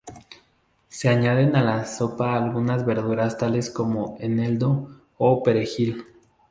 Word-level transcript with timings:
Se 0.89 1.09
añaden 1.09 1.55
a 1.55 1.61
la 1.61 1.85
sopa 1.85 2.35
algunas 2.35 2.87
verduras 2.87 3.37
tales 3.37 3.69
como 3.69 4.17
eneldo 4.19 4.89
o 5.19 5.43
perejil. 5.43 6.05